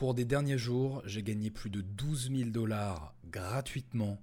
cours 0.00 0.14
des 0.14 0.24
derniers 0.24 0.56
jours, 0.56 1.02
j'ai 1.04 1.22
gagné 1.22 1.50
plus 1.50 1.68
de 1.68 1.82
12 1.82 2.30
000 2.34 2.48
dollars 2.48 3.14
gratuitement 3.26 4.18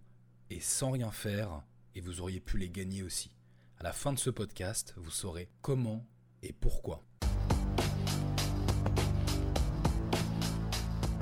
et 0.49 0.59
sans 0.59 0.89
rien 0.89 1.11
faire, 1.11 1.61
et 1.93 2.01
vous 2.01 2.19
auriez 2.19 2.39
pu 2.39 2.57
les 2.57 2.71
gagner 2.71 3.03
aussi. 3.03 3.29
À 3.77 3.83
la 3.83 3.93
fin 3.93 4.11
de 4.11 4.17
ce 4.17 4.31
podcast, 4.31 4.95
vous 4.97 5.11
saurez 5.11 5.47
comment 5.61 6.03
et 6.41 6.51
pourquoi. 6.51 7.03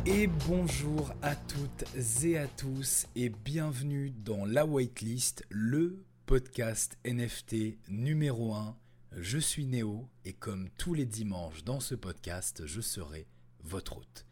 Et 0.05 0.27
bonjour 0.47 1.13
à 1.21 1.35
toutes 1.35 1.83
et 2.23 2.37
à 2.37 2.47
tous 2.47 3.07
et 3.17 3.27
bienvenue 3.27 4.11
dans 4.11 4.45
La 4.45 4.65
Whitelist, 4.65 5.43
le 5.49 6.05
podcast 6.25 6.97
NFT 7.03 7.89
numéro 7.89 8.53
1. 8.53 8.77
Je 9.17 9.37
suis 9.37 9.65
Néo 9.65 10.07
et 10.23 10.31
comme 10.31 10.69
tous 10.77 10.93
les 10.93 11.05
dimanches 11.05 11.65
dans 11.65 11.81
ce 11.81 11.93
podcast, 11.93 12.65
je 12.65 12.79
serai 12.79 13.27
votre 13.61 13.97
hôte. 13.97 14.25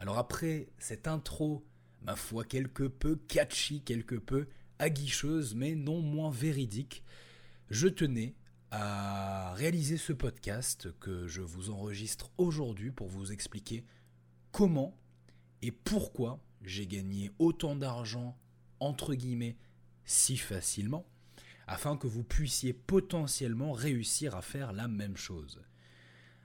Alors 0.00 0.16
après 0.16 0.70
cette 0.78 1.06
intro, 1.06 1.62
ma 2.00 2.16
foi 2.16 2.44
quelque 2.44 2.84
peu 2.84 3.16
catchy, 3.28 3.82
quelque 3.82 4.14
peu 4.14 4.48
aguicheuse, 4.78 5.54
mais 5.54 5.74
non 5.74 6.00
moins 6.00 6.30
véridique, 6.30 7.04
je 7.68 7.86
tenais 7.86 8.34
à 8.70 9.52
réaliser 9.52 9.98
ce 9.98 10.14
podcast 10.14 10.88
que 11.00 11.26
je 11.26 11.42
vous 11.42 11.68
enregistre 11.68 12.30
aujourd'hui 12.38 12.90
pour 12.90 13.08
vous 13.08 13.30
expliquer 13.30 13.84
comment 14.52 14.96
et 15.60 15.70
pourquoi 15.70 16.40
j'ai 16.62 16.86
gagné 16.86 17.30
autant 17.38 17.76
d'argent, 17.76 18.38
entre 18.80 19.14
guillemets, 19.14 19.58
si 20.06 20.38
facilement, 20.38 21.04
afin 21.66 21.98
que 21.98 22.06
vous 22.06 22.24
puissiez 22.24 22.72
potentiellement 22.72 23.72
réussir 23.72 24.34
à 24.34 24.40
faire 24.40 24.72
la 24.72 24.88
même 24.88 25.18
chose. 25.18 25.60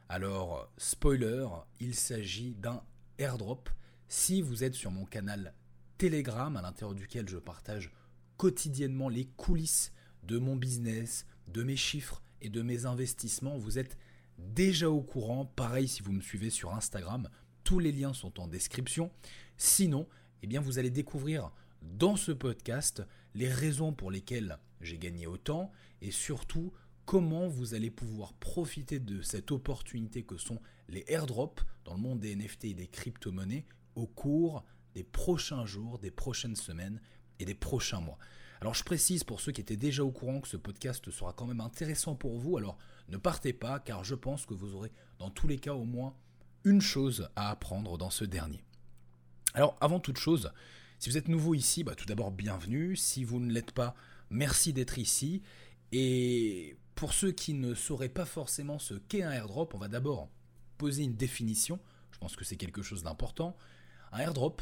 Alors, 0.10 0.70
spoiler, 0.78 1.48
il 1.80 1.96
s'agit 1.96 2.54
d'un 2.56 2.84
airdrop. 3.18 3.70
Si 4.08 4.42
vous 4.42 4.64
êtes 4.64 4.76
sur 4.76 4.92
mon 4.92 5.06
canal 5.06 5.54
Telegram, 5.98 6.56
à 6.58 6.62
l'intérieur 6.62 6.96
duquel 6.96 7.28
je 7.30 7.38
partage 7.38 7.92
quotidiennement 8.38 9.10
les 9.10 9.26
coulisses 9.26 9.92
de 10.24 10.38
mon 10.38 10.56
business, 10.56 11.26
de 11.48 11.64
mes 11.64 11.78
chiffres 11.78 12.22
et 12.42 12.50
de 12.50 12.62
mes 12.62 12.86
investissements, 12.86 13.58
vous 13.58 13.80
êtes 13.80 13.98
déjà 14.38 14.90
au 14.90 15.02
courant. 15.02 15.46
Pareil 15.46 15.88
si 15.88 16.02
vous 16.02 16.12
me 16.12 16.22
suivez 16.22 16.50
sur 16.50 16.74
Instagram, 16.74 17.30
tous 17.64 17.80
les 17.80 17.92
liens 17.92 18.14
sont 18.14 18.40
en 18.40 18.48
description. 18.48 19.12
Sinon, 19.58 20.08
eh 20.44 20.48
bien 20.48 20.62
vous 20.62 20.80
allez 20.80 20.90
découvrir 20.90 21.52
dans 21.82 22.16
ce 22.16 22.32
podcast 22.32 23.04
les 23.34 23.50
raisons 23.50 23.94
pour 23.94 24.12
lesquelles 24.12 24.60
j'ai 24.82 24.98
gagné 24.98 25.28
autant 25.28 25.72
et 26.02 26.12
surtout 26.12 26.74
comment 27.06 27.48
vous 27.48 27.74
allez 27.74 27.92
pouvoir 27.92 28.34
profiter 28.34 29.00
de 29.00 29.22
cette 29.22 29.52
opportunité 29.52 30.24
que 30.24 30.38
sont 30.38 30.60
les 30.90 31.06
airdrops 31.08 31.64
dans 31.86 31.94
le 31.94 32.00
monde 32.00 32.20
des 32.20 32.36
NFT 32.36 32.66
et 32.66 32.74
des 32.74 32.88
crypto-monnaies 32.88 33.66
au 33.96 34.08
cours 34.08 34.66
des 34.94 35.04
prochains 35.04 35.66
jours, 35.66 36.00
des 36.00 36.12
prochaines 36.12 36.56
semaines 36.56 37.00
et 37.40 37.46
des 37.46 37.56
prochains 37.56 38.02
mois. 38.02 38.18
Alors 38.62 38.74
je 38.74 38.84
précise 38.84 39.24
pour 39.24 39.42
ceux 39.42 39.52
qui 39.52 39.62
étaient 39.62 39.78
déjà 39.78 40.04
au 40.04 40.12
courant 40.12 40.42
que 40.42 40.48
ce 40.48 40.58
podcast 40.58 41.10
sera 41.12 41.34
quand 41.34 41.46
même 41.46 41.62
intéressant 41.62 42.16
pour 42.16 42.38
vous, 42.40 42.58
alors 42.58 42.78
ne 43.10 43.18
partez 43.18 43.54
pas 43.54 43.80
car 43.80 44.04
je 44.04 44.16
pense 44.16 44.46
que 44.46 44.54
vous 44.54 44.74
aurez 44.74 44.92
dans 45.20 45.30
tous 45.30 45.48
les 45.48 45.58
cas 45.58 45.74
au 45.74 45.86
moins 45.86 46.16
une 46.64 46.82
chose 46.82 47.30
à 47.36 47.52
apprendre 47.52 47.98
dans 47.98 48.10
ce 48.10 48.26
dernier. 48.26 48.64
Alors 49.54 49.78
avant 49.82 50.00
toute 50.00 50.18
chose, 50.18 50.52
si 51.00 51.10
vous 51.10 51.18
êtes 51.18 51.28
nouveau 51.28 51.54
ici, 51.54 51.84
bah, 51.84 51.96
tout 51.96 52.06
d'abord 52.06 52.32
bienvenue, 52.32 52.96
si 52.96 53.24
vous 53.24 53.40
ne 53.40 53.52
l'êtes 53.52 53.72
pas, 53.72 53.96
merci 54.30 54.74
d'être 54.74 54.98
ici, 54.98 55.44
et 55.92 56.78
pour 56.96 57.14
ceux 57.14 57.32
qui 57.32 57.54
ne 57.54 57.76
sauraient 57.76 58.10
pas 58.10 58.26
forcément 58.26 58.80
ce 58.80 58.96
qu'est 58.96 59.24
un 59.24 59.32
airdrop, 59.32 59.74
on 59.74 59.78
va 59.78 59.88
d'abord 59.88 60.30
poser 60.78 61.04
une 61.04 61.16
définition, 61.16 61.80
je 62.12 62.18
pense 62.18 62.36
que 62.36 62.46
c'est 62.46 62.56
quelque 62.56 62.82
chose 62.82 63.04
d'important. 63.04 63.56
Un 64.12 64.20
airdrop, 64.20 64.62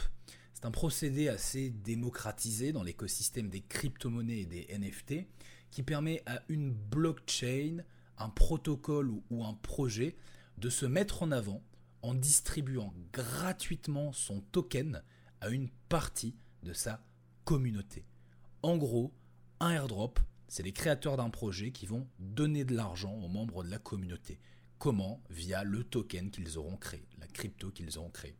c'est 0.53 0.65
un 0.65 0.71
procédé 0.71 1.27
assez 1.27 1.69
démocratisé 1.69 2.71
dans 2.71 2.83
l'écosystème 2.83 3.49
des 3.49 3.61
crypto-monnaies 3.61 4.39
et 4.39 4.45
des 4.45 4.67
NFT 4.77 5.27
qui 5.71 5.83
permet 5.83 6.21
à 6.25 6.41
une 6.49 6.71
blockchain, 6.71 7.83
un 8.17 8.29
protocole 8.29 9.11
ou 9.29 9.43
un 9.43 9.53
projet 9.55 10.15
de 10.57 10.69
se 10.69 10.85
mettre 10.85 11.23
en 11.23 11.31
avant 11.31 11.63
en 12.01 12.13
distribuant 12.13 12.93
gratuitement 13.11 14.11
son 14.13 14.41
token 14.41 15.01
à 15.41 15.49
une 15.49 15.69
partie 15.89 16.35
de 16.61 16.73
sa 16.73 17.03
communauté. 17.45 18.05
En 18.61 18.77
gros, 18.77 19.13
un 19.59 19.71
airdrop, 19.71 20.19
c'est 20.47 20.63
les 20.63 20.73
créateurs 20.73 21.17
d'un 21.17 21.29
projet 21.29 21.71
qui 21.71 21.85
vont 21.85 22.07
donner 22.19 22.65
de 22.65 22.75
l'argent 22.75 23.13
aux 23.13 23.27
membres 23.27 23.63
de 23.63 23.69
la 23.69 23.79
communauté. 23.79 24.39
Comment 24.83 25.23
Via 25.29 25.63
le 25.63 25.85
token 25.85 26.29
qu'ils 26.29 26.57
auront 26.57 26.75
créé, 26.75 27.07
la 27.17 27.27
crypto 27.27 27.71
qu'ils 27.71 27.97
auront 27.97 28.09
créé. 28.09 28.35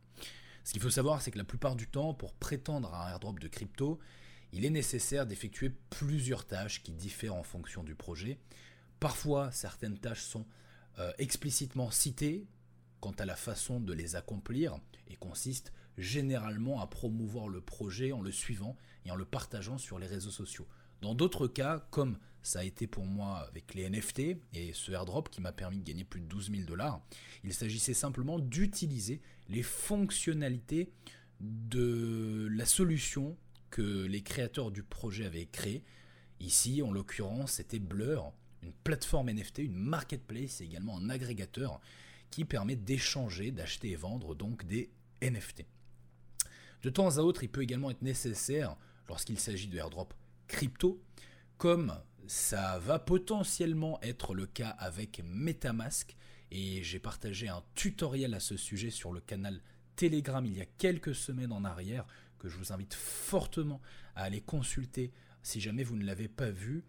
Ce 0.62 0.74
qu'il 0.74 0.82
faut 0.82 0.90
savoir, 0.90 1.22
c'est 1.22 1.30
que 1.30 1.38
la 1.38 1.44
plupart 1.44 1.74
du 1.74 1.86
temps, 1.88 2.12
pour 2.12 2.34
prétendre 2.34 2.92
à 2.92 3.08
un 3.08 3.12
airdrop 3.12 3.40
de 3.40 3.48
crypto, 3.48 3.98
il 4.52 4.66
est 4.66 4.70
nécessaire 4.70 5.26
d'effectuer 5.26 5.70
plusieurs 5.88 6.46
tâches 6.46 6.82
qui 6.82 6.92
diffèrent 6.92 7.34
en 7.34 7.44
fonction 7.44 7.82
du 7.82 7.94
projet. 7.94 8.38
Parfois, 9.00 9.52
certaines 9.52 9.98
tâches 9.98 10.20
sont 10.20 10.44
euh, 10.98 11.10
explicitement 11.16 11.90
citées 11.90 12.46
quant 13.00 13.12
à 13.12 13.24
la 13.24 13.36
façon 13.36 13.80
de 13.80 13.94
les 13.94 14.14
accomplir 14.14 14.76
et 15.08 15.16
consistent 15.16 15.72
généralement 15.96 16.78
à 16.82 16.86
promouvoir 16.86 17.48
le 17.48 17.62
projet 17.62 18.12
en 18.12 18.20
le 18.20 18.32
suivant 18.32 18.76
et 19.06 19.10
en 19.10 19.16
le 19.16 19.24
partageant 19.24 19.78
sur 19.78 19.98
les 19.98 20.06
réseaux 20.06 20.30
sociaux. 20.30 20.68
Dans 21.00 21.14
d'autres 21.14 21.48
cas, 21.48 21.86
comme 21.90 22.18
ça 22.44 22.60
a 22.60 22.64
été 22.64 22.86
pour 22.86 23.06
moi 23.06 23.38
avec 23.48 23.74
les 23.74 23.88
NFT 23.88 24.36
et 24.52 24.72
ce 24.74 24.92
airdrop 24.92 25.30
qui 25.30 25.40
m'a 25.40 25.50
permis 25.50 25.78
de 25.78 25.82
gagner 25.82 26.04
plus 26.04 26.20
de 26.20 26.26
12 26.26 26.50
000 26.50 26.62
dollars, 26.64 27.00
il 27.42 27.54
s'agissait 27.54 27.94
simplement 27.94 28.38
d'utiliser 28.38 29.22
les 29.48 29.62
fonctionnalités 29.62 30.92
de 31.40 32.46
la 32.52 32.66
solution 32.66 33.36
que 33.70 34.04
les 34.04 34.22
créateurs 34.22 34.70
du 34.70 34.82
projet 34.82 35.24
avaient 35.24 35.46
créée. 35.46 35.84
Ici, 36.38 36.82
en 36.82 36.92
l'occurrence, 36.92 37.52
c'était 37.52 37.78
Blur, 37.78 38.32
une 38.62 38.72
plateforme 38.72 39.30
NFT, 39.30 39.60
une 39.60 39.74
marketplace 39.74 40.60
et 40.60 40.64
également 40.64 40.98
un 40.98 41.08
agrégateur 41.08 41.80
qui 42.30 42.44
permet 42.44 42.76
d'échanger, 42.76 43.52
d'acheter 43.52 43.90
et 43.90 43.96
vendre 43.96 44.34
donc 44.34 44.66
des 44.66 44.90
NFT. 45.22 45.64
De 46.82 46.90
temps 46.90 47.16
à 47.16 47.22
autre, 47.22 47.42
il 47.42 47.48
peut 47.48 47.62
également 47.62 47.90
être 47.90 48.02
nécessaire, 48.02 48.76
lorsqu'il 49.08 49.40
s'agit 49.40 49.68
de 49.68 49.78
airdrop 49.78 50.12
crypto, 50.46 51.02
comme 51.56 51.94
ça 52.26 52.78
va 52.78 52.98
potentiellement 52.98 54.00
être 54.02 54.34
le 54.34 54.46
cas 54.46 54.70
avec 54.70 55.22
Metamask, 55.24 56.16
et 56.50 56.82
j'ai 56.82 56.98
partagé 56.98 57.48
un 57.48 57.62
tutoriel 57.74 58.34
à 58.34 58.40
ce 58.40 58.56
sujet 58.56 58.90
sur 58.90 59.12
le 59.12 59.20
canal 59.20 59.60
Telegram 59.96 60.44
il 60.44 60.56
y 60.56 60.60
a 60.60 60.66
quelques 60.66 61.14
semaines 61.14 61.52
en 61.52 61.64
arrière, 61.64 62.06
que 62.38 62.48
je 62.48 62.56
vous 62.56 62.72
invite 62.72 62.94
fortement 62.94 63.80
à 64.14 64.24
aller 64.24 64.40
consulter 64.40 65.12
si 65.42 65.60
jamais 65.60 65.84
vous 65.84 65.96
ne 65.96 66.04
l'avez 66.04 66.28
pas 66.28 66.50
vu. 66.50 66.84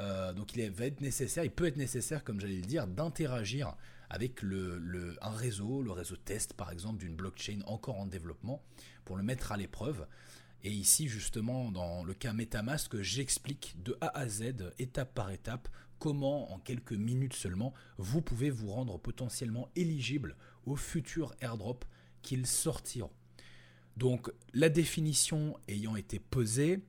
Euh, 0.00 0.32
donc 0.32 0.56
il 0.56 0.70
va 0.70 0.86
être 0.86 1.00
nécessaire, 1.00 1.44
il 1.44 1.50
peut 1.50 1.66
être 1.66 1.76
nécessaire, 1.76 2.24
comme 2.24 2.40
j'allais 2.40 2.56
le 2.56 2.62
dire, 2.62 2.86
d'interagir 2.86 3.76
avec 4.10 4.42
un 4.42 5.30
réseau, 5.30 5.82
le 5.82 5.92
réseau 5.92 6.16
test 6.16 6.54
par 6.54 6.70
exemple 6.70 6.98
d'une 6.98 7.16
blockchain 7.16 7.60
encore 7.66 7.98
en 7.98 8.06
développement, 8.06 8.62
pour 9.04 9.16
le 9.16 9.22
mettre 9.22 9.52
à 9.52 9.56
l'épreuve. 9.56 10.06
Et 10.64 10.70
ici, 10.70 11.08
justement, 11.08 11.70
dans 11.70 12.04
le 12.04 12.14
cas 12.14 12.32
Metamask, 12.32 12.98
j'explique 13.02 13.74
de 13.82 13.98
A 14.00 14.18
à 14.18 14.26
Z, 14.26 14.72
étape 14.78 15.14
par 15.14 15.30
étape, 15.30 15.68
comment, 15.98 16.50
en 16.54 16.58
quelques 16.58 16.94
minutes 16.94 17.34
seulement, 17.34 17.74
vous 17.98 18.22
pouvez 18.22 18.48
vous 18.48 18.70
rendre 18.70 18.98
potentiellement 18.98 19.68
éligible 19.76 20.36
aux 20.64 20.76
futurs 20.76 21.34
airdrops 21.42 21.86
qu'ils 22.22 22.46
sortiront. 22.46 23.12
Donc, 23.98 24.32
la 24.54 24.70
définition 24.70 25.58
ayant 25.68 25.96
été 25.96 26.18
posée, 26.18 26.82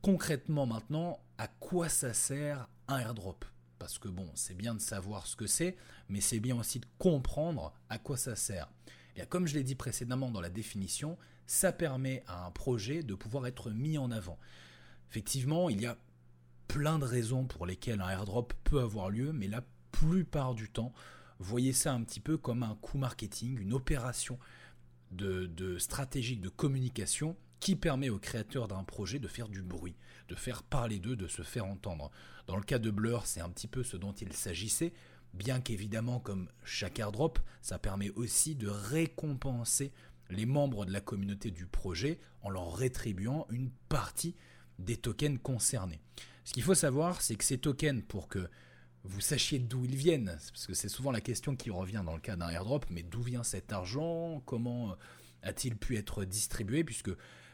concrètement 0.00 0.64
maintenant, 0.64 1.20
à 1.36 1.48
quoi 1.48 1.90
ça 1.90 2.14
sert 2.14 2.66
un 2.88 2.98
airdrop? 2.98 3.44
Parce 3.78 3.98
que 3.98 4.08
bon, 4.08 4.30
c'est 4.34 4.56
bien 4.56 4.74
de 4.74 4.80
savoir 4.80 5.26
ce 5.26 5.36
que 5.36 5.46
c'est, 5.46 5.76
mais 6.08 6.22
c'est 6.22 6.40
bien 6.40 6.58
aussi 6.58 6.80
de 6.80 6.86
comprendre 6.98 7.74
à 7.90 7.98
quoi 7.98 8.16
ça 8.16 8.36
sert. 8.36 8.70
Et 9.16 9.26
comme 9.26 9.46
je 9.46 9.54
l'ai 9.54 9.64
dit 9.64 9.74
précédemment 9.74 10.30
dans 10.30 10.40
la 10.40 10.48
définition, 10.48 11.18
ça 11.50 11.72
permet 11.72 12.22
à 12.28 12.46
un 12.46 12.52
projet 12.52 13.02
de 13.02 13.12
pouvoir 13.16 13.44
être 13.48 13.72
mis 13.72 13.98
en 13.98 14.12
avant. 14.12 14.38
Effectivement, 15.10 15.68
il 15.68 15.80
y 15.80 15.86
a 15.86 15.98
plein 16.68 17.00
de 17.00 17.04
raisons 17.04 17.44
pour 17.44 17.66
lesquelles 17.66 18.00
un 18.00 18.08
airdrop 18.08 18.54
peut 18.62 18.78
avoir 18.78 19.10
lieu, 19.10 19.32
mais 19.32 19.48
la 19.48 19.64
plupart 19.90 20.54
du 20.54 20.70
temps, 20.70 20.92
voyez 21.40 21.72
ça 21.72 21.92
un 21.92 22.04
petit 22.04 22.20
peu 22.20 22.38
comme 22.38 22.62
un 22.62 22.76
coup 22.76 22.98
marketing, 22.98 23.58
une 23.58 23.72
opération 23.72 24.38
de, 25.10 25.76
stratégique 25.78 26.40
de 26.40 26.50
communication 26.50 27.36
qui 27.58 27.74
permet 27.74 28.10
aux 28.10 28.20
créateurs 28.20 28.68
d'un 28.68 28.84
projet 28.84 29.18
de 29.18 29.26
faire 29.26 29.48
du 29.48 29.62
bruit, 29.62 29.96
de 30.28 30.36
faire 30.36 30.62
parler 30.62 31.00
d'eux, 31.00 31.16
de 31.16 31.26
se 31.26 31.42
faire 31.42 31.66
entendre. 31.66 32.12
Dans 32.46 32.56
le 32.56 32.62
cas 32.62 32.78
de 32.78 32.92
Blur, 32.92 33.26
c'est 33.26 33.40
un 33.40 33.50
petit 33.50 33.66
peu 33.66 33.82
ce 33.82 33.96
dont 33.96 34.12
il 34.12 34.32
s'agissait, 34.34 34.92
bien 35.34 35.60
qu'évidemment, 35.60 36.20
comme 36.20 36.48
chaque 36.62 37.00
airdrop, 37.00 37.40
ça 37.60 37.80
permet 37.80 38.10
aussi 38.10 38.54
de 38.54 38.68
récompenser 38.68 39.92
les 40.30 40.46
membres 40.46 40.86
de 40.86 40.92
la 40.92 41.00
communauté 41.00 41.50
du 41.50 41.66
projet 41.66 42.18
en 42.42 42.50
leur 42.50 42.74
rétribuant 42.74 43.46
une 43.50 43.70
partie 43.88 44.36
des 44.78 44.96
tokens 44.96 45.38
concernés. 45.42 46.00
Ce 46.44 46.52
qu'il 46.52 46.62
faut 46.62 46.74
savoir, 46.74 47.20
c'est 47.20 47.36
que 47.36 47.44
ces 47.44 47.58
tokens, 47.58 48.02
pour 48.08 48.28
que 48.28 48.48
vous 49.04 49.20
sachiez 49.20 49.58
d'où 49.58 49.84
ils 49.84 49.96
viennent, 49.96 50.36
parce 50.52 50.66
que 50.66 50.74
c'est 50.74 50.88
souvent 50.88 51.10
la 51.10 51.20
question 51.20 51.56
qui 51.56 51.70
revient 51.70 52.02
dans 52.04 52.14
le 52.14 52.20
cas 52.20 52.36
d'un 52.36 52.48
airdrop, 52.48 52.86
mais 52.90 53.02
d'où 53.02 53.22
vient 53.22 53.42
cet 53.42 53.72
argent 53.72 54.42
Comment 54.46 54.96
a-t-il 55.42 55.76
pu 55.76 55.96
être 55.96 56.24
distribué 56.24 56.84
Puisque 56.84 57.10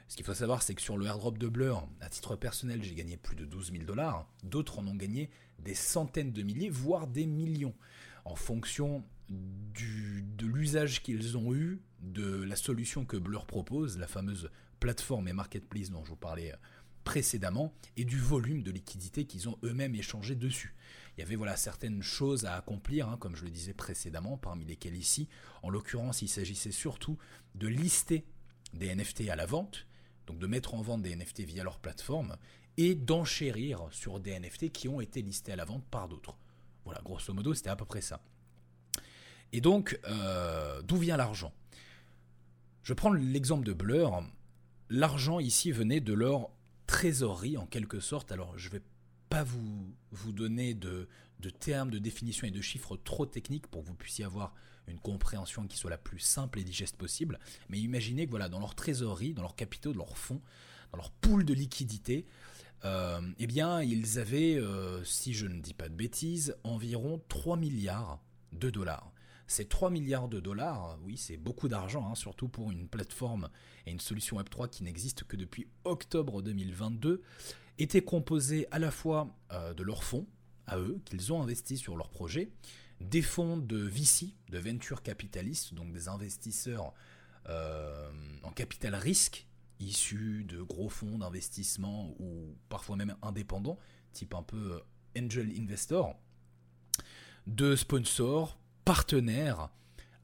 ce 0.08 0.17
qu'il 0.17 0.25
faut 0.25 0.34
savoir, 0.34 0.62
c'est 0.62 0.75
que 0.75 0.82
sur 0.82 0.96
le 0.96 1.06
airdrop 1.06 1.38
de 1.38 1.49
Blur, 1.49 1.88
à 2.00 2.08
titre 2.08 2.37
personnel, 2.37 2.82
j'ai 2.82 2.94
gagné 2.94 3.17
plus 3.17 3.37
de 3.37 3.44
12 3.44 3.73
000 3.73 3.84
dollars. 3.84 4.28
D'autres 4.44 4.78
en 4.78 4.87
ont 4.87 4.94
gagné 4.94 5.31
des 5.58 5.75
centaines 5.75 6.32
de 6.32 6.43
milliers, 6.43 6.69
voire 6.69 7.06
des 7.06 7.26
millions, 7.26 7.75
en 8.26 8.34
fonction 8.34 9.05
de 9.28 10.46
l'usage 10.46 11.02
qu'ils 11.02 11.37
ont 11.37 11.55
eu 11.55 11.81
de 12.00 12.43
la 12.43 12.56
solution 12.56 13.05
que 13.05 13.17
Blur 13.17 13.46
propose, 13.46 13.99
la 13.99 14.06
fameuse 14.06 14.50
plateforme 14.81 15.28
et 15.28 15.32
marketplace 15.32 15.90
dont 15.90 16.05
je 16.05 16.11
vous 16.11 16.17
parlais 16.17 16.52
euh, 16.52 16.56
précédemment, 17.05 17.73
et 17.96 18.05
du 18.05 18.19
volume 18.19 18.62
de 18.62 18.70
liquidité 18.70 19.25
qu'ils 19.25 19.49
ont 19.49 19.58
eux-mêmes 19.62 19.94
échangé 19.94 20.34
dessus. 20.34 20.75
Il 21.17 21.20
y 21.20 21.25
avait 21.25 21.37
voilà 21.37 21.56
certaines 21.56 22.02
choses 22.02 22.44
à 22.44 22.56
accomplir, 22.56 23.08
hein, 23.08 23.17
comme 23.17 23.37
je 23.37 23.44
le 23.44 23.50
disais 23.50 23.75
précédemment, 23.75 24.37
parmi 24.37 24.64
lesquelles 24.64 24.96
ici, 24.96 25.28
en 25.62 25.70
l'occurrence, 25.70 26.20
il 26.23 26.28
s'agissait 26.28 26.73
surtout 26.73 27.17
de 27.55 27.69
lister 27.69 28.26
des 28.75 28.94
NFT 28.94 29.28
à 29.28 29.37
la 29.37 29.46
vente, 29.46 29.87
donc 30.26 30.38
de 30.38 30.46
mettre 30.46 30.75
en 30.75 30.82
vente 30.82 31.02
des 31.02 31.14
NFT 31.14 31.43
via 31.43 31.62
leur 31.62 31.78
plateforme, 31.78 32.37
et 32.76 32.94
d'enchérir 32.94 33.87
sur 33.93 34.20
des 34.20 34.38
NFT 34.38 34.70
qui 34.73 34.88
ont 34.88 35.00
été 35.00 35.23
listés 35.23 35.52
à 35.52 35.56
la 35.56 35.64
vente 35.64 35.84
par 35.87 36.08
d'autres. 36.08 36.37
Voilà, 36.87 37.00
grosso 37.05 37.35
modo, 37.35 37.53
c'était 37.53 37.69
à 37.69 37.77
peu 37.77 37.85
près 37.85 38.00
ça. 38.00 38.23
Et 39.53 39.61
donc, 39.61 39.99
euh, 40.06 40.81
d'où 40.83 40.97
vient 40.97 41.17
l'argent? 41.17 41.53
Je 42.85 42.94
prends 42.94 43.12
l'exemple 43.12 43.67
de 43.67 43.73
Blur. 43.73 44.23
L'argent 44.88 45.41
ici 45.41 45.73
venait 45.73 46.00
de 46.00 46.15
leur 46.15 46.49
trésorerie 46.87 47.56
en 47.56 47.67
quelque 47.67 47.99
sorte. 47.99 48.31
Alors, 48.31 48.56
je 48.56 48.69
ne 48.69 48.75
vais 48.75 48.83
pas 49.29 49.43
vous, 49.43 49.93
vous 50.12 50.31
donner 50.31 50.75
de, 50.75 51.09
de 51.41 51.50
termes, 51.50 51.91
de 51.91 51.99
définitions 51.99 52.47
et 52.47 52.53
de 52.53 52.61
chiffres 52.61 52.97
trop 52.97 53.27
techniques 53.27 53.67
pour 53.67 53.83
que 53.83 53.88
vous 53.88 53.94
puissiez 53.94 54.25
avoir 54.25 54.55
une 54.87 55.00
compréhension 55.00 55.67
qui 55.67 55.77
soit 55.77 55.91
la 55.91 55.99
plus 55.99 56.21
simple 56.21 56.61
et 56.61 56.65
digeste 56.65 56.97
possible. 56.97 57.41
Mais 57.69 57.81
imaginez 57.81 58.27
que 58.27 58.31
voilà, 58.31 58.49
dans 58.49 58.61
leur 58.61 58.77
trésorerie, 58.77 59.35
dans 59.35 59.43
leurs 59.43 59.56
capitaux, 59.56 59.93
dans 59.93 60.05
leurs 60.05 60.19
fonds, 60.19 60.41
leur 60.97 61.11
pool 61.11 61.45
de 61.45 61.55
liquidité, 61.55 62.27
euh, 62.85 63.21
eh 63.39 63.47
bien, 63.47 63.83
ils 63.83 64.19
avaient, 64.19 64.57
euh, 64.57 65.03
si 65.05 65.35
je 65.35 65.47
ne 65.47 65.61
dis 65.61 65.75
pas 65.75 65.89
de 65.89 65.95
bêtises, 65.95 66.57
environ 66.63 67.21
3 67.29 67.57
milliards 67.57 68.21
de 68.53 68.71
dollars. 68.71 69.13
Ces 69.49 69.67
3 69.67 69.91
milliards 69.91 70.29
de 70.29 70.41
dollars, 70.41 70.99
oui, 71.05 71.17
c'est 71.17 71.37
beaucoup 71.37 71.69
d'argent, 71.69 72.09
hein, 72.11 72.15
surtout 72.15 72.49
pour 72.49 72.71
une 72.71 72.89
plateforme 72.89 73.49
et 73.87 73.93
une 73.93 74.01
solution 74.01 74.39
Web3 74.39 74.69
qui 74.69 74.83
n'existe 74.83 75.25
que 75.25 75.37
depuis 75.37 75.69
octobre 75.85 76.43
2022, 76.43 77.23
étaient 77.79 78.03
composés 78.03 78.67
à 78.71 78.79
la 78.79 78.91
fois 78.91 79.35
euh, 79.53 79.73
de 79.75 79.83
leurs 79.83 80.05
fonds, 80.05 80.27
à 80.67 80.79
eux, 80.79 81.01
qu'ils 81.05 81.33
ont 81.33 81.43
investis 81.43 81.81
sur 81.81 81.97
leur 81.97 82.11
projet, 82.11 82.51
des 83.01 83.23
fonds 83.23 83.57
de 83.57 83.77
VC, 83.77 84.35
de 84.49 84.59
venture 84.59 85.03
capitalistes, 85.03 85.75
donc 85.75 85.93
des 85.93 86.09
investisseurs 86.09 86.93
en 88.43 88.51
capital 88.51 88.97
risque, 88.97 89.47
issus 89.81 90.44
de 90.44 90.62
gros 90.62 90.88
fonds 90.88 91.19
d'investissement 91.19 92.14
ou 92.19 92.56
parfois 92.69 92.96
même 92.96 93.17
indépendants, 93.23 93.78
type 94.12 94.34
un 94.34 94.43
peu 94.43 94.75
euh, 94.75 94.81
angel 95.19 95.52
investor, 95.58 96.14
de 97.46 97.76
sponsors, 97.76 98.58
partenaires, 98.84 99.70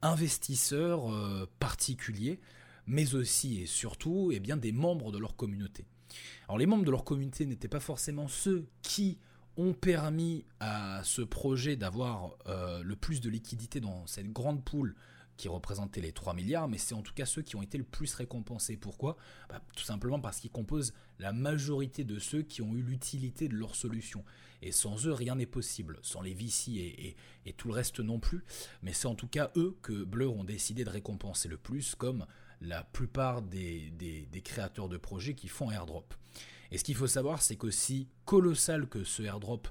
investisseurs 0.01 1.11
euh, 1.13 1.49
particuliers, 1.59 2.39
mais 2.85 3.15
aussi 3.15 3.61
et 3.61 3.65
surtout 3.65 4.31
eh 4.33 4.39
bien, 4.39 4.57
des 4.57 4.71
membres 4.71 5.11
de 5.11 5.17
leur 5.17 5.35
communauté. 5.35 5.85
Alors 6.47 6.57
les 6.57 6.65
membres 6.65 6.85
de 6.85 6.91
leur 6.91 7.03
communauté 7.03 7.45
n'étaient 7.45 7.67
pas 7.67 7.79
forcément 7.79 8.27
ceux 8.27 8.67
qui 8.81 9.19
ont 9.57 9.73
permis 9.73 10.45
à 10.59 11.01
ce 11.03 11.21
projet 11.21 11.75
d'avoir 11.75 12.35
euh, 12.47 12.81
le 12.83 12.95
plus 12.95 13.21
de 13.21 13.29
liquidité 13.29 13.79
dans 13.79 14.05
cette 14.07 14.31
grande 14.31 14.63
poule 14.63 14.95
qui 15.37 15.47
représentaient 15.47 16.01
les 16.01 16.11
3 16.11 16.33
milliards, 16.33 16.67
mais 16.67 16.77
c'est 16.77 16.95
en 16.95 17.01
tout 17.01 17.13
cas 17.13 17.25
ceux 17.25 17.41
qui 17.41 17.55
ont 17.55 17.61
été 17.61 17.77
le 17.77 17.83
plus 17.83 18.13
récompensés. 18.13 18.77
Pourquoi? 18.77 19.17
Bah, 19.49 19.61
Tout 19.75 19.83
simplement 19.83 20.19
parce 20.19 20.39
qu'ils 20.39 20.51
composent 20.51 20.93
la 21.19 21.33
majorité 21.33 22.03
de 22.03 22.19
ceux 22.19 22.43
qui 22.43 22.61
ont 22.61 22.75
eu 22.75 22.81
l'utilité 22.81 23.47
de 23.47 23.55
leur 23.55 23.75
solution. 23.75 24.23
Et 24.61 24.71
sans 24.71 25.07
eux, 25.07 25.13
rien 25.13 25.35
n'est 25.35 25.45
possible. 25.45 25.99
Sans 26.01 26.21
les 26.21 26.33
VC 26.33 27.15
et, 27.45 27.53
tout 27.53 27.67
le 27.67 27.73
reste 27.73 27.99
non 27.99 28.19
plus. 28.19 28.43
Mais 28.81 28.93
c'est 28.93 29.07
en 29.07 29.15
tout 29.15 29.27
cas 29.27 29.51
eux 29.55 29.77
que 29.81 30.03
Blur 30.03 30.35
ont 30.35 30.43
décidé 30.43 30.83
de 30.83 30.89
récompenser 30.89 31.49
le 31.49 31.57
plus, 31.57 31.95
comme 31.95 32.25
la 32.61 32.83
plupart 32.83 33.41
des, 33.41 33.91
des, 33.91 34.25
des 34.31 34.41
créateurs 34.41 34.87
de 34.87 34.97
projets 34.97 35.35
qui 35.35 35.49
font 35.49 35.69
airdrop. 35.69 36.13
Et 36.71 36.77
ce 36.77 36.83
qu'il 36.83 36.95
faut 36.95 37.07
savoir, 37.07 37.41
c'est 37.41 37.55
qu'aussi 37.55 38.07
colossal 38.25 38.87
que 38.87 39.03
ce 39.03 39.21
airdrop 39.21 39.67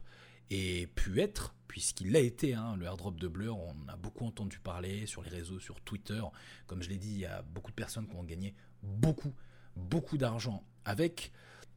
ait 0.50 0.86
pu 0.86 1.20
être, 1.20 1.54
puisqu'il 1.68 2.12
l'a 2.12 2.20
été, 2.20 2.54
hein, 2.54 2.76
le 2.76 2.84
airdrop 2.84 3.18
de 3.18 3.28
Blur, 3.28 3.58
on 3.58 3.74
a 3.88 3.96
beaucoup 3.96 4.26
entendu 4.26 4.58
parler 4.58 5.06
sur 5.06 5.22
les 5.22 5.30
réseaux, 5.30 5.58
sur 5.58 5.80
Twitter. 5.80 6.22
Comme 6.66 6.82
je 6.82 6.88
l'ai 6.88 6.98
dit, 6.98 7.12
il 7.12 7.18
y 7.20 7.26
a 7.26 7.42
beaucoup 7.42 7.70
de 7.70 7.76
personnes 7.76 8.06
qui 8.06 8.16
ont 8.16 8.24
gagné 8.24 8.54
beaucoup, 8.82 9.32
beaucoup 9.76 10.18
d'argent 10.18 10.64
avec. 10.84 11.32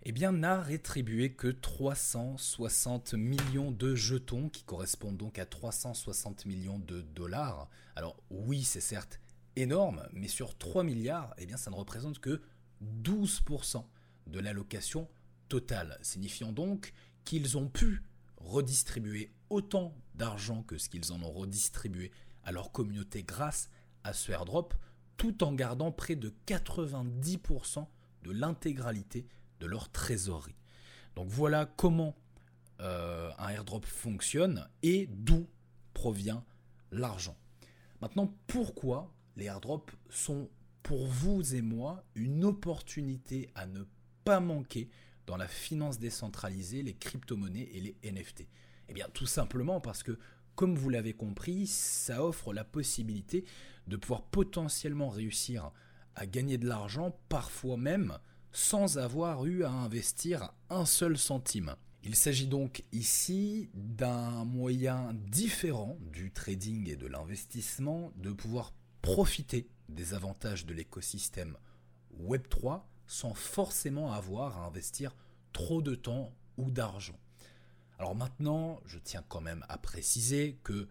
Eh 0.07 0.11
bien, 0.11 0.31
n'a 0.31 0.61
rétribué 0.61 1.33
que 1.33 1.47
360 1.47 3.15
millions 3.15 3.71
de 3.71 3.95
jetons, 3.95 4.49
qui 4.49 4.63
correspondent 4.63 5.17
donc 5.17 5.39
à 5.39 5.45
360 5.45 6.45
millions 6.45 6.77
de 6.77 7.01
dollars. 7.01 7.69
Alors 7.95 8.15
oui, 8.29 8.63
c'est 8.63 8.81
certes 8.81 9.19
énorme, 9.55 10.07
mais 10.13 10.27
sur 10.27 10.57
3 10.57 10.83
milliards, 10.83 11.33
eh 11.37 11.45
bien, 11.45 11.57
ça 11.57 11.71
ne 11.71 11.75
représente 11.75 12.19
que 12.19 12.41
12% 13.01 13.83
de 14.27 14.39
l'allocation 14.39 15.07
totale, 15.47 15.97
signifiant 16.01 16.51
donc 16.51 16.93
qu'ils 17.23 17.57
ont 17.57 17.67
pu 17.67 18.03
redistribuer 18.37 19.31
autant 19.49 19.95
d'argent 20.15 20.63
que 20.63 20.77
ce 20.77 20.89
qu'ils 20.89 21.11
en 21.11 21.21
ont 21.21 21.31
redistribué 21.31 22.11
à 22.43 22.51
leur 22.51 22.71
communauté 22.71 23.23
grâce 23.23 23.69
à 24.03 24.13
ce 24.13 24.31
airdrop, 24.31 24.73
tout 25.17 25.43
en 25.43 25.53
gardant 25.53 25.91
près 25.91 26.15
de 26.15 26.33
90% 26.47 27.87
de 28.23 28.31
l'intégralité 28.31 29.27
de 29.59 29.65
leur 29.65 29.89
trésorerie. 29.89 30.55
Donc 31.15 31.29
voilà 31.29 31.65
comment 31.65 32.15
euh, 32.81 33.31
un 33.37 33.49
airdrop 33.49 33.85
fonctionne 33.85 34.67
et 34.83 35.07
d'où 35.07 35.47
provient 35.93 36.43
l'argent. 36.91 37.37
Maintenant, 38.01 38.33
pourquoi 38.47 39.13
les 39.37 39.45
airdrops 39.45 39.93
sont 40.09 40.49
pour 40.83 41.07
vous 41.07 41.55
et 41.55 41.61
moi 41.61 42.03
une 42.15 42.43
opportunité 42.43 43.49
à 43.55 43.65
ne 43.65 43.83
pas 44.23 44.39
manquer 44.39 44.89
dans 45.27 45.37
la 45.37 45.47
finance 45.47 45.99
décentralisée, 45.99 46.83
les 46.83 46.93
crypto-monnaies 46.93 47.69
et 47.73 47.79
les 47.79 48.11
NFT 48.11 48.47
Eh 48.89 48.93
bien 48.93 49.07
tout 49.13 49.25
simplement 49.25 49.81
parce 49.81 50.03
que, 50.03 50.17
comme 50.55 50.75
vous 50.75 50.89
l'avez 50.89 51.13
compris, 51.13 51.67
ça 51.67 52.23
offre 52.23 52.53
la 52.53 52.63
possibilité 52.63 53.45
de 53.87 53.97
pouvoir 53.97 54.23
potentiellement 54.23 55.09
réussir 55.09 55.71
à 56.15 56.25
gagner 56.25 56.57
de 56.57 56.67
l'argent, 56.67 57.17
parfois 57.29 57.77
même 57.77 58.17
sans 58.51 58.97
avoir 58.97 59.45
eu 59.45 59.63
à 59.63 59.69
investir 59.69 60.53
un 60.69 60.85
seul 60.85 61.17
centime. 61.17 61.75
Il 62.03 62.15
s'agit 62.15 62.47
donc 62.47 62.83
ici 62.93 63.69
d'un 63.73 64.45
moyen 64.45 65.13
différent 65.27 65.97
du 66.13 66.31
trading 66.31 66.89
et 66.89 66.95
de 66.95 67.07
l'investissement 67.07 68.11
de 68.15 68.31
pouvoir 68.31 68.73
profiter 69.01 69.67
des 69.89 70.13
avantages 70.13 70.65
de 70.65 70.73
l'écosystème 70.73 71.57
Web3 72.21 72.83
sans 73.07 73.33
forcément 73.33 74.11
avoir 74.13 74.57
à 74.57 74.65
investir 74.65 75.15
trop 75.53 75.81
de 75.81 75.95
temps 75.95 76.33
ou 76.57 76.71
d'argent. 76.71 77.19
Alors 77.97 78.15
maintenant, 78.15 78.81
je 78.85 78.99
tiens 78.99 79.23
quand 79.27 79.41
même 79.41 79.65
à 79.69 79.77
préciser 79.77 80.59
que 80.63 80.87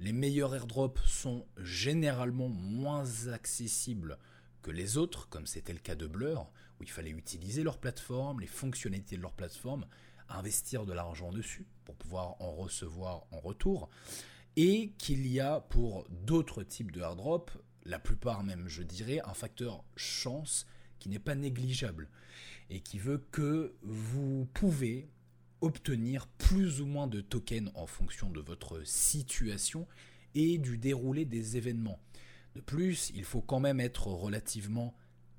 les 0.00 0.12
meilleurs 0.12 0.54
airdrops 0.54 1.04
sont 1.06 1.46
généralement 1.56 2.48
moins 2.48 3.28
accessibles 3.28 4.18
que 4.62 4.70
les 4.70 4.96
autres, 4.96 5.28
comme 5.28 5.46
c'était 5.46 5.72
le 5.72 5.78
cas 5.78 5.94
de 5.94 6.06
Blur, 6.06 6.50
où 6.78 6.82
il 6.82 6.90
fallait 6.90 7.10
utiliser 7.10 7.62
leur 7.62 7.78
plateforme, 7.78 8.40
les 8.40 8.46
fonctionnalités 8.46 9.16
de 9.16 9.22
leur 9.22 9.32
plateforme, 9.32 9.86
investir 10.28 10.86
de 10.86 10.92
l'argent 10.92 11.30
dessus 11.30 11.66
pour 11.84 11.94
pouvoir 11.96 12.40
en 12.40 12.52
recevoir 12.52 13.26
en 13.30 13.40
retour, 13.40 13.90
et 14.56 14.92
qu'il 14.98 15.26
y 15.26 15.40
a 15.40 15.60
pour 15.60 16.06
d'autres 16.10 16.62
types 16.62 16.92
de 16.92 17.00
airdrops, 17.00 17.52
la 17.84 17.98
plupart 17.98 18.42
même 18.42 18.68
je 18.68 18.82
dirais, 18.82 19.20
un 19.24 19.34
facteur 19.34 19.84
chance 19.96 20.66
qui 21.04 21.10
n'est 21.10 21.18
pas 21.18 21.34
négligeable 21.34 22.08
et 22.70 22.80
qui 22.80 22.98
veut 22.98 23.22
que 23.30 23.74
vous 23.82 24.48
pouvez 24.54 25.10
obtenir 25.60 26.26
plus 26.26 26.80
ou 26.80 26.86
moins 26.86 27.08
de 27.08 27.20
tokens 27.20 27.70
en 27.74 27.86
fonction 27.86 28.30
de 28.30 28.40
votre 28.40 28.86
situation 28.86 29.86
et 30.34 30.56
du 30.56 30.78
déroulé 30.78 31.26
des 31.26 31.58
événements. 31.58 32.00
De 32.54 32.62
plus, 32.62 33.12
il 33.14 33.24
faut 33.24 33.42
quand 33.42 33.60
même 33.60 33.80
être 33.80 34.06
relativement 34.06 34.96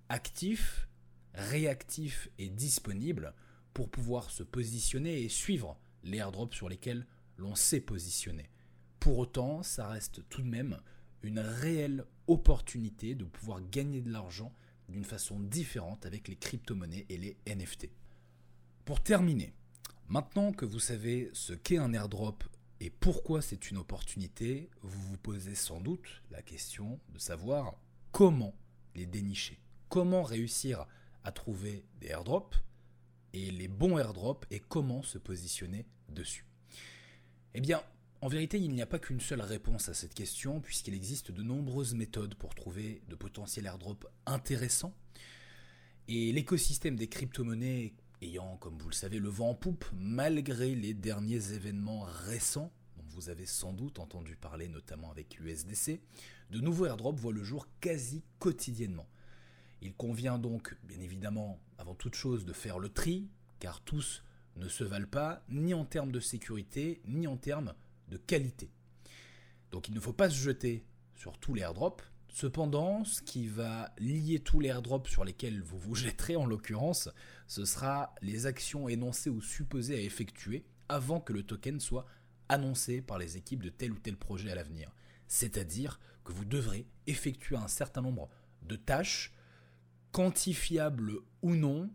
actif, 0.07 0.87
réactif 1.33 2.29
et 2.37 2.49
disponible 2.49 3.33
pour 3.73 3.89
pouvoir 3.89 4.29
se 4.29 4.43
positionner 4.43 5.23
et 5.23 5.29
suivre 5.29 5.79
les 6.03 6.19
airdrops 6.19 6.55
sur 6.55 6.69
lesquels 6.69 7.07
l'on 7.37 7.55
s'est 7.55 7.81
positionné. 7.81 8.51
Pour 8.99 9.17
autant, 9.17 9.63
ça 9.63 9.87
reste 9.87 10.29
tout 10.29 10.43
de 10.43 10.47
même 10.47 10.79
une 11.23 11.39
réelle 11.39 12.05
opportunité 12.27 13.15
de 13.15 13.25
pouvoir 13.25 13.67
gagner 13.71 14.01
de 14.01 14.11
l'argent 14.11 14.53
d'une 14.89 15.05
façon 15.05 15.39
différente 15.39 16.05
avec 16.05 16.27
les 16.27 16.35
crypto-monnaies 16.35 17.05
et 17.09 17.17
les 17.17 17.37
NFT. 17.47 17.89
Pour 18.85 19.01
terminer, 19.01 19.53
maintenant 20.07 20.51
que 20.51 20.65
vous 20.65 20.79
savez 20.79 21.29
ce 21.33 21.53
qu'est 21.53 21.77
un 21.77 21.93
airdrop 21.93 22.43
Et 22.79 22.89
pourquoi 22.89 23.41
c'est 23.41 23.71
une 23.71 23.77
opportunité 23.77 24.69
Vous 24.81 25.01
vous 25.09 25.17
posez 25.17 25.55
sans 25.55 25.79
doute 25.79 26.21
la 26.29 26.41
question 26.41 26.99
de 27.13 27.19
savoir 27.19 27.73
comment 28.11 28.53
les 28.95 29.05
dénicher. 29.05 29.59
Comment 29.89 30.23
réussir 30.23 30.85
à 31.23 31.31
trouver 31.31 31.85
des 31.99 32.07
airdrops 32.07 32.57
et 33.33 33.51
les 33.51 33.67
bons 33.67 33.97
airdrops 33.97 34.47
et 34.51 34.59
comment 34.59 35.03
se 35.03 35.17
positionner 35.17 35.85
dessus. 36.09 36.45
Eh 37.53 37.61
bien, 37.61 37.83
en 38.21 38.27
vérité, 38.27 38.59
il 38.59 38.71
n'y 38.71 38.81
a 38.81 38.87
pas 38.87 38.99
qu'une 38.99 39.19
seule 39.19 39.41
réponse 39.41 39.89
à 39.89 39.93
cette 39.93 40.13
question, 40.13 40.61
puisqu'il 40.61 40.93
existe 40.93 41.31
de 41.31 41.43
nombreuses 41.43 41.93
méthodes 41.93 42.35
pour 42.35 42.55
trouver 42.55 43.01
de 43.09 43.15
potentiels 43.15 43.65
airdrops 43.65 44.07
intéressants. 44.25 44.93
Et 46.07 46.31
l'écosystème 46.31 46.95
des 46.95 47.07
crypto-monnaies 47.07 47.93
ayant, 48.21 48.57
comme 48.57 48.77
vous 48.77 48.89
le 48.89 48.95
savez, 48.95 49.19
le 49.19 49.29
vent 49.29 49.49
en 49.49 49.55
poupe, 49.55 49.85
malgré 49.93 50.75
les 50.75 50.93
derniers 50.93 51.53
événements 51.53 52.03
récents, 52.03 52.71
dont 52.97 53.03
vous 53.09 53.29
avez 53.29 53.45
sans 53.45 53.73
doute 53.73 53.99
entendu 53.99 54.35
parler 54.35 54.67
notamment 54.67 55.11
avec 55.11 55.37
l'USDC, 55.37 55.99
de 56.51 56.59
nouveaux 56.59 56.85
airdrops 56.85 57.19
voient 57.19 57.33
le 57.33 57.43
jour 57.43 57.67
quasi 57.81 58.23
quotidiennement. 58.39 59.07
Il 59.81 59.93
convient 59.93 60.39
donc, 60.39 60.75
bien 60.83 60.99
évidemment, 61.01 61.59
avant 61.77 61.95
toute 61.95 62.15
chose, 62.15 62.45
de 62.45 62.53
faire 62.53 62.79
le 62.79 62.89
tri, 62.89 63.29
car 63.59 63.81
tous 63.81 64.23
ne 64.55 64.69
se 64.69 64.83
valent 64.83 65.09
pas, 65.09 65.43
ni 65.49 65.73
en 65.73 65.85
termes 65.85 66.11
de 66.11 66.19
sécurité, 66.19 67.01
ni 67.05 67.27
en 67.27 67.37
termes 67.37 67.73
de 68.09 68.17
qualité. 68.17 68.71
Donc 69.71 69.87
il 69.87 69.93
ne 69.93 69.99
faut 69.99 70.13
pas 70.13 70.29
se 70.29 70.35
jeter 70.35 70.85
sur 71.15 71.37
tous 71.37 71.53
les 71.53 71.61
airdrops. 71.61 72.03
Cependant, 72.29 73.05
ce 73.05 73.21
qui 73.21 73.47
va 73.47 73.93
lier 73.97 74.39
tous 74.39 74.59
les 74.59 74.69
airdrops 74.69 75.09
sur 75.09 75.23
lesquels 75.23 75.61
vous 75.61 75.79
vous 75.79 75.95
jetterez 75.95 76.35
en 76.35 76.45
l'occurrence, 76.45 77.09
ce 77.47 77.63
sera 77.63 78.13
les 78.21 78.45
actions 78.45 78.89
énoncées 78.89 79.29
ou 79.29 79.41
supposées 79.41 79.95
à 79.95 80.01
effectuer 80.01 80.65
avant 80.89 81.21
que 81.21 81.33
le 81.33 81.43
token 81.43 81.79
soit 81.79 82.05
annoncé 82.49 83.01
par 83.01 83.17
les 83.17 83.37
équipes 83.37 83.63
de 83.63 83.69
tel 83.69 83.91
ou 83.91 83.99
tel 83.99 84.17
projet 84.17 84.51
à 84.51 84.55
l'avenir. 84.55 84.91
C'est-à-dire 85.27 85.99
que 86.23 86.31
vous 86.33 86.45
devrez 86.45 86.87
effectuer 87.07 87.55
un 87.55 87.67
certain 87.67 88.01
nombre 88.01 88.29
de 88.63 88.75
tâches, 88.75 89.33
quantifiables 90.11 91.13
ou 91.41 91.55
non, 91.55 91.89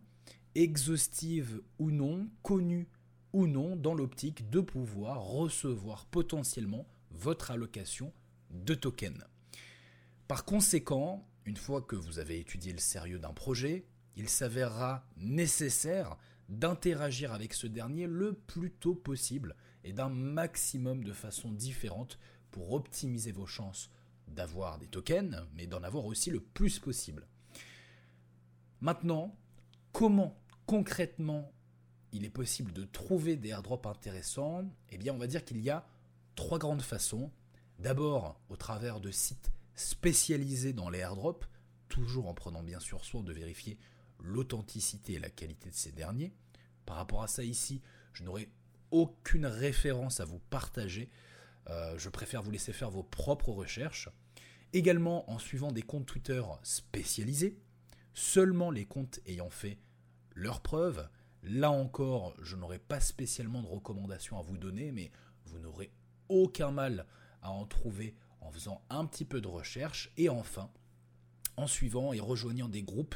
exhaustives 0.55 1.61
ou 1.79 1.91
non, 1.91 2.29
connues 2.41 2.87
ou 3.33 3.47
non, 3.47 3.75
dans 3.75 3.93
l'optique 3.93 4.49
de 4.49 4.59
pouvoir 4.59 5.21
recevoir 5.21 6.05
potentiellement 6.05 6.87
votre 7.11 7.51
allocation 7.51 8.13
de 8.49 8.73
tokens. 8.73 9.25
Par 10.27 10.45
conséquent, 10.45 11.27
une 11.45 11.57
fois 11.57 11.81
que 11.81 11.95
vous 11.95 12.19
avez 12.19 12.39
étudié 12.39 12.71
le 12.71 12.79
sérieux 12.79 13.19
d'un 13.19 13.33
projet, 13.33 13.85
il 14.15 14.29
s'avérera 14.29 15.05
nécessaire 15.17 16.17
d'interagir 16.49 17.33
avec 17.33 17.53
ce 17.53 17.67
dernier 17.67 18.07
le 18.07 18.33
plus 18.33 18.71
tôt 18.71 18.95
possible 18.95 19.55
et 19.83 19.93
d'un 19.93 20.09
maximum 20.09 21.03
de 21.03 21.13
façons 21.13 21.51
différentes 21.51 22.19
pour 22.51 22.73
optimiser 22.73 23.31
vos 23.31 23.45
chances 23.45 23.89
d'avoir 24.27 24.77
des 24.77 24.87
tokens, 24.87 25.45
mais 25.55 25.67
d'en 25.67 25.83
avoir 25.83 26.05
aussi 26.05 26.29
le 26.29 26.41
plus 26.41 26.79
possible. 26.79 27.27
Maintenant, 28.81 29.35
comment 29.91 30.37
concrètement 30.65 31.51
il 32.11 32.25
est 32.25 32.29
possible 32.29 32.73
de 32.73 32.83
trouver 32.83 33.37
des 33.37 33.49
airdrops 33.49 33.87
intéressants 33.87 34.63
Eh 34.89 34.97
bien, 34.97 35.13
on 35.13 35.17
va 35.17 35.27
dire 35.27 35.45
qu'il 35.45 35.61
y 35.61 35.69
a 35.69 35.85
trois 36.35 36.59
grandes 36.59 36.81
façons. 36.81 37.31
D'abord, 37.79 38.39
au 38.49 38.55
travers 38.55 38.99
de 38.99 39.11
sites 39.11 39.51
spécialisés 39.75 40.73
dans 40.73 40.89
les 40.89 40.99
airdrops, 40.99 41.47
toujours 41.87 42.27
en 42.27 42.33
prenant 42.33 42.63
bien 42.63 42.79
sûr 42.79 43.03
soin 43.03 43.21
de 43.21 43.33
vérifier 43.33 43.77
l'authenticité 44.19 45.13
et 45.13 45.19
la 45.19 45.29
qualité 45.29 45.69
de 45.69 45.75
ces 45.75 45.91
derniers. 45.91 46.33
Par 46.85 46.95
rapport 46.97 47.23
à 47.23 47.27
ça 47.27 47.43
ici, 47.43 47.81
je 48.13 48.23
n'aurai 48.23 48.49
aucune 48.91 49.45
référence 49.45 50.19
à 50.19 50.25
vous 50.25 50.39
partager. 50.49 51.09
Euh, 51.69 51.97
je 51.97 52.09
préfère 52.09 52.41
vous 52.41 52.51
laisser 52.51 52.73
faire 52.73 52.91
vos 52.91 53.03
propres 53.03 53.51
recherches. 53.51 54.09
Également 54.73 55.29
en 55.29 55.39
suivant 55.39 55.71
des 55.71 55.81
comptes 55.81 56.05
Twitter 56.05 56.41
spécialisés, 56.63 57.57
seulement 58.13 58.71
les 58.71 58.85
comptes 58.85 59.19
ayant 59.25 59.49
fait 59.49 59.77
leurs 60.33 60.61
preuves. 60.61 61.07
Là 61.43 61.71
encore, 61.71 62.35
je 62.41 62.55
n'aurai 62.55 62.79
pas 62.79 62.99
spécialement 62.99 63.61
de 63.61 63.67
recommandations 63.67 64.37
à 64.37 64.43
vous 64.43 64.57
donner, 64.57 64.91
mais 64.91 65.11
vous 65.45 65.59
n'aurez 65.59 65.91
aucun 66.29 66.71
mal 66.71 67.07
à 67.41 67.51
en 67.51 67.65
trouver 67.65 68.15
en 68.41 68.51
faisant 68.51 68.81
un 68.89 69.05
petit 69.05 69.25
peu 69.25 69.41
de 69.41 69.47
recherche. 69.47 70.11
Et 70.17 70.29
enfin, 70.29 70.71
en 71.57 71.67
suivant 71.67 72.13
et 72.13 72.19
rejoignant 72.19 72.69
des 72.69 72.83
groupes 72.83 73.15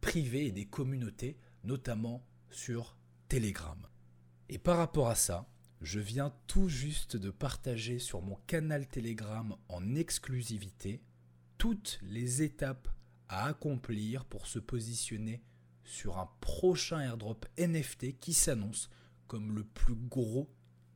privés 0.00 0.46
et 0.46 0.52
des 0.52 0.66
communautés, 0.66 1.38
notamment 1.64 2.24
sur 2.50 2.96
Telegram. 3.28 3.86
Et 4.48 4.58
par 4.58 4.78
rapport 4.78 5.08
à 5.08 5.14
ça, 5.14 5.48
je 5.80 6.00
viens 6.00 6.34
tout 6.46 6.68
juste 6.68 7.16
de 7.16 7.30
partager 7.30 7.98
sur 7.98 8.20
mon 8.20 8.36
canal 8.46 8.86
Telegram 8.86 9.56
en 9.68 9.94
exclusivité 9.94 11.02
toutes 11.56 11.98
les 12.02 12.42
étapes 12.42 12.88
à 13.28 13.46
accomplir 13.46 14.24
pour 14.24 14.46
se 14.46 14.58
positionner 14.58 15.42
sur 15.84 16.18
un 16.18 16.28
prochain 16.40 17.00
airdrop 17.00 17.46
NFT 17.58 18.18
qui 18.18 18.32
s'annonce 18.32 18.90
comme 19.26 19.54
le 19.54 19.64
plus 19.64 19.94
gros 19.94 20.48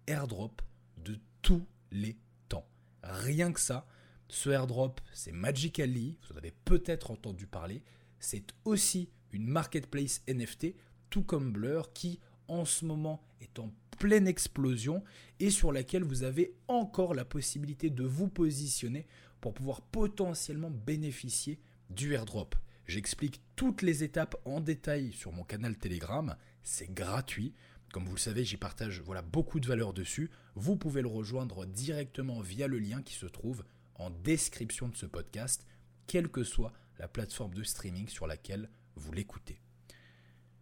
airdrop 0.06 0.62
de 0.98 1.18
tous 1.42 1.66
les 1.90 2.16
temps. 2.48 2.66
Rien 3.02 3.52
que 3.52 3.60
ça, 3.60 3.86
ce 4.28 4.50
airdrop, 4.50 5.00
c'est 5.12 5.32
Magically, 5.32 6.18
vous 6.22 6.34
en 6.34 6.38
avez 6.38 6.52
peut-être 6.64 7.10
entendu 7.10 7.46
parler, 7.46 7.82
c'est 8.18 8.54
aussi 8.64 9.10
une 9.32 9.46
marketplace 9.46 10.22
NFT, 10.28 10.74
tout 11.10 11.22
comme 11.22 11.52
Blur, 11.52 11.92
qui 11.92 12.20
en 12.48 12.64
ce 12.64 12.84
moment 12.84 13.22
est 13.40 13.58
en 13.58 13.72
pleine 13.98 14.26
explosion 14.26 15.02
et 15.40 15.50
sur 15.50 15.72
laquelle 15.72 16.04
vous 16.04 16.24
avez 16.24 16.54
encore 16.68 17.14
la 17.14 17.24
possibilité 17.24 17.90
de 17.90 18.04
vous 18.04 18.28
positionner 18.28 19.06
pour 19.40 19.54
pouvoir 19.54 19.82
potentiellement 19.82 20.70
bénéficier 20.70 21.60
du 21.90 22.14
airdrop. 22.14 22.54
J'explique 22.86 23.40
toutes 23.56 23.82
les 23.82 24.04
étapes 24.04 24.36
en 24.44 24.60
détail 24.60 25.12
sur 25.12 25.32
mon 25.32 25.42
canal 25.42 25.76
Telegram, 25.76 26.36
c'est 26.62 26.92
gratuit. 26.92 27.54
Comme 27.92 28.04
vous 28.04 28.14
le 28.14 28.20
savez, 28.20 28.44
j'y 28.44 28.56
partage 28.56 29.00
voilà, 29.00 29.22
beaucoup 29.22 29.58
de 29.58 29.66
valeur 29.66 29.94
dessus. 29.94 30.30
Vous 30.54 30.76
pouvez 30.76 31.00
le 31.00 31.08
rejoindre 31.08 31.64
directement 31.64 32.40
via 32.40 32.68
le 32.68 32.78
lien 32.78 33.02
qui 33.02 33.14
se 33.14 33.26
trouve 33.26 33.64
en 33.94 34.10
description 34.10 34.88
de 34.88 34.96
ce 34.96 35.06
podcast, 35.06 35.66
quelle 36.06 36.28
que 36.28 36.44
soit 36.44 36.72
la 36.98 37.08
plateforme 37.08 37.54
de 37.54 37.62
streaming 37.62 38.08
sur 38.08 38.26
laquelle 38.26 38.68
vous 38.96 39.12
l'écoutez. 39.12 39.60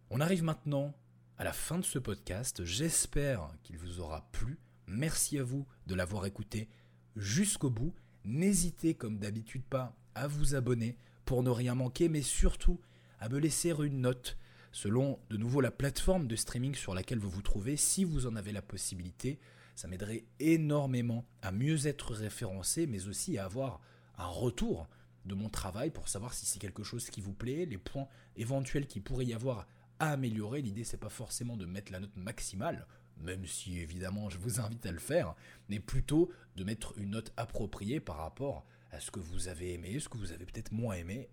On 0.09 0.21
arrive 0.21 0.43
maintenant 0.43 0.95
à 1.37 1.43
la 1.43 1.53
fin 1.53 1.79
de 1.79 1.85
ce 1.85 1.99
podcast. 1.99 2.63
J'espère 2.63 3.49
qu'il 3.63 3.77
vous 3.77 3.99
aura 3.99 4.29
plu. 4.31 4.59
Merci 4.87 5.39
à 5.39 5.43
vous 5.43 5.65
de 5.87 5.95
l'avoir 5.95 6.25
écouté 6.25 6.69
jusqu'au 7.15 7.69
bout. 7.69 7.93
N'hésitez 8.23 8.93
comme 8.93 9.19
d'habitude 9.19 9.63
pas 9.63 9.95
à 10.15 10.27
vous 10.27 10.55
abonner 10.55 10.97
pour 11.25 11.43
ne 11.43 11.49
rien 11.49 11.75
manquer, 11.75 12.09
mais 12.09 12.21
surtout 12.21 12.79
à 13.19 13.29
me 13.29 13.39
laisser 13.39 13.69
une 13.69 14.01
note 14.01 14.37
selon 14.71 15.19
de 15.29 15.37
nouveau 15.37 15.61
la 15.61 15.71
plateforme 15.71 16.27
de 16.27 16.35
streaming 16.35 16.75
sur 16.75 16.93
laquelle 16.93 17.19
vous 17.19 17.29
vous 17.29 17.41
trouvez, 17.41 17.77
si 17.77 18.03
vous 18.03 18.25
en 18.25 18.35
avez 18.35 18.51
la 18.51 18.61
possibilité. 18.61 19.39
Ça 19.75 19.87
m'aiderait 19.87 20.25
énormément 20.39 21.25
à 21.41 21.51
mieux 21.51 21.87
être 21.87 22.13
référencé, 22.13 22.85
mais 22.87 23.07
aussi 23.07 23.37
à 23.37 23.45
avoir 23.45 23.79
un 24.17 24.27
retour 24.27 24.87
de 25.25 25.35
mon 25.35 25.49
travail 25.49 25.89
pour 25.89 26.09
savoir 26.09 26.33
si 26.33 26.45
c'est 26.45 26.59
quelque 26.59 26.83
chose 26.83 27.09
qui 27.09 27.21
vous 27.21 27.33
plaît, 27.33 27.65
les 27.65 27.77
points 27.77 28.07
éventuels 28.35 28.87
qui 28.87 28.99
pourrait 28.99 29.25
y 29.25 29.33
avoir 29.33 29.67
à 29.99 30.11
améliorer. 30.11 30.61
L'idée 30.61 30.83
c'est 30.83 30.97
pas 30.97 31.09
forcément 31.09 31.55
de 31.55 31.65
mettre 31.65 31.91
la 31.91 31.99
note 31.99 32.15
maximale, 32.17 32.85
même 33.17 33.45
si 33.45 33.79
évidemment 33.79 34.29
je 34.29 34.37
vous 34.37 34.59
invite 34.59 34.85
à 34.85 34.91
le 34.91 34.99
faire, 34.99 35.35
mais 35.69 35.79
plutôt 35.79 36.29
de 36.55 36.63
mettre 36.63 36.93
une 36.97 37.11
note 37.11 37.31
appropriée 37.37 37.99
par 37.99 38.17
rapport 38.17 38.57
à 38.57 38.65
ce 38.99 39.11
que 39.11 39.19
vous 39.19 39.47
avez 39.47 39.73
aimé, 39.73 39.99
ce 39.99 40.09
que 40.09 40.17
vous 40.17 40.31
avez 40.31 40.45
peut-être 40.45 40.71
moins 40.71 40.95
aimé, 40.95 41.29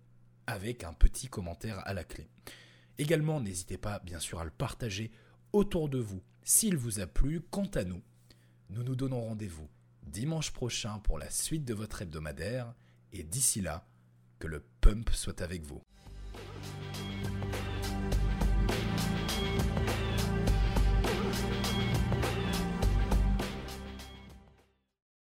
avec 0.47 0.83
un 0.83 0.93
petit 0.93 1.27
commentaire 1.27 1.85
à 1.87 1.93
la 1.93 2.03
clé. 2.03 2.27
Également, 2.97 3.39
n'hésitez 3.39 3.77
pas 3.77 3.99
bien 3.99 4.19
sûr 4.19 4.39
à 4.39 4.45
le 4.45 4.51
partager 4.51 5.11
autour 5.53 5.89
de 5.89 5.99
vous 5.99 6.21
s'il 6.43 6.77
vous 6.77 6.99
a 6.99 7.07
plu. 7.07 7.41
Quant 7.41 7.69
à 7.75 7.83
nous, 7.83 8.01
nous 8.69 8.83
nous 8.83 8.95
donnons 8.95 9.21
rendez-vous 9.21 9.69
dimanche 10.03 10.51
prochain 10.51 10.99
pour 10.99 11.17
la 11.17 11.29
suite 11.29 11.65
de 11.65 11.73
votre 11.73 12.01
hebdomadaire 12.01 12.73
et 13.13 13.23
d'ici 13.23 13.61
là, 13.61 13.87
que 14.39 14.47
le 14.47 14.63
pump 14.81 15.09
soit 15.11 15.41
avec 15.41 15.63
vous. 15.63 15.81